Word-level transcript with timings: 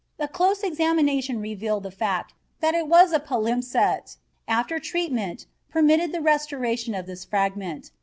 A 0.17 0.27
close 0.27 0.63
examination 0.63 1.39
revealed 1.39 1.83
the 1.83 1.91
fact 1.91 2.33
that 2.59 2.73
it 2.73 2.87
was 2.87 3.11
a 3.11 3.19
palimpsest 3.19 4.01
which, 4.01 4.17
after 4.47 4.79
treatment, 4.79 5.45
permitted 5.69 6.11
the 6.11 6.21
restoration 6.21 6.95
of 6.95 7.05
this 7.05 7.23
fragment. 7.23 7.91